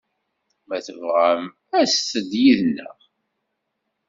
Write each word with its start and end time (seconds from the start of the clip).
Ma 0.67 0.77
tebɣam, 0.85 1.43
aset-d 1.79 2.31
yid-neɣ. 2.43 2.97